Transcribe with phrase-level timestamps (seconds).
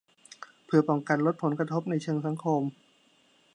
[0.65, 2.61] เพื่อป้องกันลดผลกระทบในเชิงสังคม